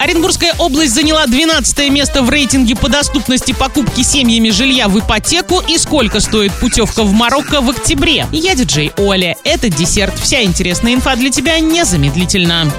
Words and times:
Оренбургская 0.00 0.54
область 0.60 0.94
заняла 0.94 1.26
12 1.26 1.90
место 1.90 2.22
в 2.22 2.30
рейтинге 2.30 2.76
по 2.76 2.88
доступности 2.88 3.50
покупки 3.50 4.02
семьями 4.02 4.50
жилья 4.50 4.86
в 4.86 4.96
ипотеку 4.96 5.60
и 5.66 5.76
сколько 5.76 6.20
стоит 6.20 6.52
путевка 6.52 7.02
в 7.02 7.10
Марокко 7.10 7.60
в 7.60 7.68
октябре. 7.68 8.24
Я 8.30 8.54
диджей 8.54 8.92
Оля. 8.96 9.36
Это 9.42 9.68
десерт. 9.68 10.16
Вся 10.16 10.44
интересная 10.44 10.94
инфа 10.94 11.16
для 11.16 11.30
тебя 11.30 11.58
незамедлительно. 11.58 12.72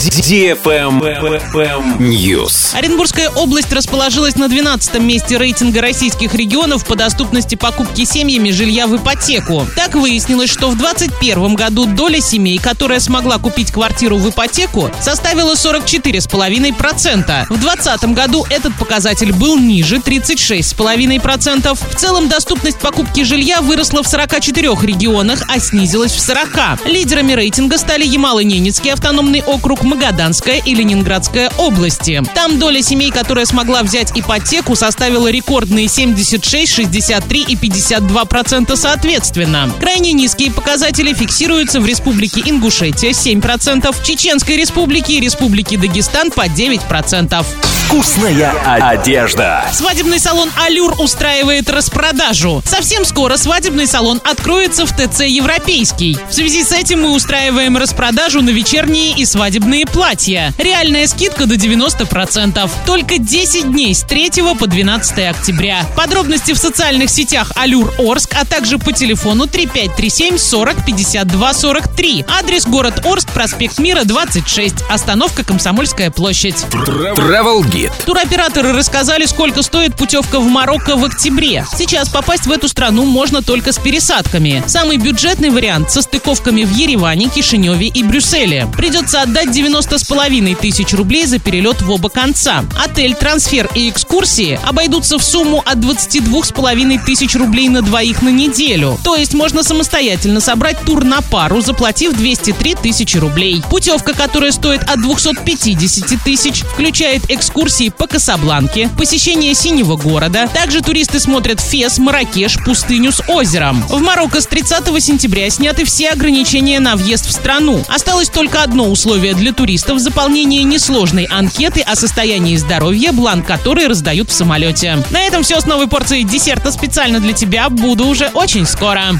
News. 1.99 2.73
Оренбургская 2.73 3.29
область 3.31 3.73
расположилась 3.73 4.37
на 4.37 4.47
12 4.47 5.01
месте 5.01 5.37
рейтинга 5.37 5.81
российских 5.81 6.33
регионов 6.33 6.85
по 6.85 6.95
доступности 6.95 7.55
покупки 7.55 8.05
семьями 8.05 8.51
жилья 8.51 8.87
в 8.87 8.95
ипотеку. 8.95 9.67
Так 9.75 9.95
выяснилось, 9.95 10.49
что 10.49 10.69
в 10.69 10.77
2021 10.77 11.55
году 11.55 11.85
доля 11.85 12.21
семей, 12.21 12.59
которая 12.59 13.01
смогла 13.01 13.39
купить 13.39 13.73
квартиру 13.73 14.15
в 14.15 14.29
ипотеку, 14.29 14.89
составила 15.01 15.55
44,5%. 15.55 17.08
В 17.09 17.59
2020 17.59 18.13
году 18.13 18.45
этот 18.51 18.75
показатель 18.77 19.31
был 19.31 19.57
ниже 19.57 19.95
36,5%. 19.95 21.73
В 21.73 21.95
целом 21.95 22.29
доступность 22.29 22.77
покупки 22.77 23.23
жилья 23.23 23.61
выросла 23.61 24.03
в 24.03 24.07
44 24.07 24.69
регионах, 24.83 25.41
а 25.47 25.59
снизилась 25.59 26.11
в 26.11 26.19
40. 26.19 26.85
Лидерами 26.85 27.33
рейтинга 27.33 27.79
стали 27.79 28.05
Ямало-Ненецкий 28.05 28.93
автономный 28.93 29.41
округ, 29.41 29.81
Магаданская 29.81 30.61
и 30.63 30.75
Ленинградская 30.75 31.49
области. 31.57 32.23
Там 32.35 32.59
доля 32.59 32.83
семей, 32.83 33.09
которая 33.09 33.45
смогла 33.45 33.81
взять 33.81 34.11
ипотеку, 34.15 34.75
составила 34.75 35.31
рекордные 35.31 35.87
76, 35.87 36.71
63 36.71 37.45
и 37.47 37.55
52 37.55 38.25
процента 38.25 38.75
соответственно. 38.75 39.71
Крайне 39.79 40.13
низкие 40.13 40.51
показатели 40.51 41.13
фиксируются 41.13 41.79
в 41.79 41.87
Республике 41.87 42.43
Ингушетия 42.45 43.13
7 43.13 43.41
процентов, 43.41 44.03
Чеченской 44.03 44.57
Республике 44.57 45.13
и 45.13 45.19
Республике 45.19 45.75
Дагестан 45.75 46.29
по 46.29 46.47
9 46.47 46.81
процентов. 46.99 47.47
Вкусная 47.85 48.51
одежда. 48.65 49.65
Свадебный 49.71 50.19
салон 50.19 50.51
«Алюр» 50.63 50.93
устраивает 50.99 51.71
распродажу. 51.71 52.61
Совсем 52.63 53.03
скоро 53.03 53.35
свадебный 53.37 53.87
салон 53.87 54.21
откроется 54.23 54.85
в 54.85 54.91
ТЦ 54.91 55.21
«Европейский». 55.21 56.15
В 56.29 56.33
связи 56.33 56.63
с 56.63 56.71
этим 56.71 57.01
мы 57.01 57.15
устраиваем 57.15 57.77
распродажу 57.77 58.41
на 58.41 58.51
вечерние 58.51 59.15
и 59.17 59.25
свадебные 59.25 59.87
платья. 59.87 60.53
Реальная 60.59 61.07
скидка 61.07 61.47
до 61.47 61.55
90%. 61.55 62.69
Только 62.85 63.17
10 63.17 63.71
дней 63.71 63.95
с 63.95 64.03
3 64.03 64.29
по 64.59 64.67
12 64.67 65.19
октября. 65.29 65.83
Подробности 65.95 66.51
в 66.51 66.59
социальных 66.59 67.09
сетях 67.09 67.53
«Алюр 67.55 67.91
Орск», 67.97 68.35
а 68.39 68.45
также 68.45 68.77
по 68.77 68.91
телефону 68.91 69.47
3537 69.47 70.37
40 70.37 70.85
52 70.85 71.53
43. 71.55 72.25
Адрес 72.39 72.67
город 72.67 73.03
Орск, 73.03 73.29
проспект 73.31 73.79
Мира, 73.79 74.03
26. 74.03 74.75
Остановка 74.89 75.43
Комсомольская 75.43 76.11
площадь. 76.11 76.65
Travel 76.89 77.61
Guide. 77.65 77.91
Туроператоры 78.05 78.73
рассказали, 78.73 79.25
сколько 79.25 79.61
стоит 79.61 79.95
путевка 79.95 80.39
в 80.39 80.47
Марокко 80.47 80.95
в 80.95 81.05
октябре. 81.05 81.63
Сейчас 81.77 82.09
попасть 82.09 82.47
в 82.47 82.51
эту 82.51 82.67
страну 82.67 83.05
можно 83.05 83.43
только 83.43 83.71
с 83.71 83.77
пересадками. 83.77 84.63
Самый 84.65 84.97
бюджетный 84.97 85.51
вариант 85.51 85.91
со 85.91 86.01
стыковками 86.01 86.63
в 86.63 86.71
Ереване, 86.71 87.29
Кишиневе 87.29 87.87
и 87.87 88.01
Брюсселе. 88.01 88.67
Придется 88.75 89.21
отдать 89.21 89.51
90 89.51 89.99
с 89.99 90.03
половиной 90.03 90.55
тысяч 90.55 90.93
рублей 90.93 91.27
за 91.27 91.37
перелет 91.37 91.81
в 91.81 91.91
оба 91.91 92.09
конца. 92.09 92.65
Отель, 92.83 93.13
трансфер 93.13 93.69
и 93.75 93.89
экскурсии 93.89 94.59
обойдутся 94.65 95.19
в 95.19 95.23
сумму 95.23 95.63
от 95.65 95.79
22 95.79 96.43
с 96.43 96.51
половиной 96.51 96.97
тысяч 96.97 97.35
рублей 97.35 97.69
на 97.69 97.83
двоих 97.83 98.23
на 98.23 98.29
неделю. 98.29 98.97
То 99.03 99.15
есть 99.15 99.35
можно 99.35 99.61
самостоятельно 99.61 100.39
собрать 100.39 100.79
тур 100.85 101.03
на 101.03 101.21
пару, 101.21 101.61
заплатив 101.61 102.13
203 102.13 102.75
тысячи 102.75 103.17
рублей. 103.17 103.61
Путевка, 103.69 104.13
которая 104.13 104.51
стоит 104.51 104.81
от 104.89 105.01
250 105.01 106.23
тысяч, 106.23 106.63
включает 106.79 107.29
экскурсии 107.29 107.89
по 107.89 108.07
Касабланке, 108.07 108.89
посещение 108.97 109.53
Синего 109.53 109.97
города. 109.97 110.47
Также 110.47 110.79
туристы 110.79 111.19
смотрят 111.19 111.59
Фес, 111.59 111.97
Маракеш, 111.97 112.55
пустыню 112.63 113.11
с 113.11 113.21
озером. 113.27 113.83
В 113.89 113.99
Марокко 113.99 114.39
с 114.39 114.47
30 114.47 114.85
сентября 115.03 115.49
сняты 115.49 115.83
все 115.83 116.11
ограничения 116.11 116.79
на 116.79 116.95
въезд 116.95 117.25
в 117.25 117.33
страну. 117.33 117.83
Осталось 117.89 118.29
только 118.29 118.63
одно 118.63 118.89
условие 118.89 119.33
для 119.33 119.51
туристов– 119.51 119.99
заполнение 119.99 120.63
несложной 120.63 121.25
анкеты 121.25 121.81
о 121.81 121.97
состоянии 121.97 122.55
здоровья, 122.55 123.11
бланк 123.11 123.45
которой 123.45 123.87
раздают 123.87 124.29
в 124.29 124.33
самолете. 124.33 125.03
На 125.11 125.23
этом 125.23 125.43
все 125.43 125.59
с 125.59 125.65
новой 125.65 125.87
порцией 125.87 126.23
десерта 126.23 126.71
специально 126.71 127.19
для 127.19 127.33
тебя. 127.33 127.67
Буду 127.67 128.07
уже 128.07 128.27
очень 128.27 128.65
скоро. 128.65 129.17